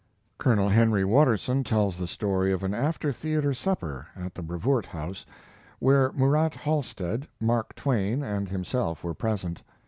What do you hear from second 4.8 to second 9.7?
House, where Murat Halstead, Mark Twain, and himself were present.